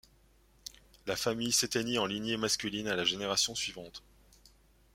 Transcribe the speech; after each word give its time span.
La 1.05 1.15
famille 1.15 1.51
s'éteignit 1.51 1.99
en 1.99 2.07
lignée 2.07 2.35
masculine 2.35 2.87
à 2.87 2.95
la 2.95 3.03
génération 3.05 3.53
suivante. 3.53 4.01